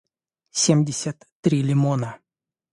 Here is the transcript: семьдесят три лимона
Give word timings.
семьдесят 0.63 1.17
три 1.43 1.59
лимона 1.67 2.11